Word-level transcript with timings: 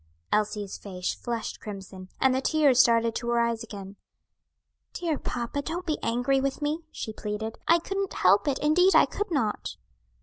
Elsie's 0.31 0.79
face 0.79 1.13
flushed 1.13 1.59
crimson, 1.59 2.09
and 2.19 2.33
the 2.33 2.41
tears 2.41 2.79
started 2.79 3.13
to 3.13 3.29
her 3.29 3.39
eyes 3.39 3.63
again. 3.63 3.97
"Dear 4.93 5.19
papa, 5.19 5.61
don't 5.61 5.85
be 5.85 5.99
angry 6.01 6.41
with 6.41 6.59
me," 6.59 6.79
she 6.89 7.13
pleaded. 7.13 7.59
"I 7.67 7.77
couldn't 7.77 8.13
help 8.13 8.47
it; 8.47 8.57
indeed 8.63 8.95
I 8.95 9.05
could 9.05 9.29
not." 9.29 9.75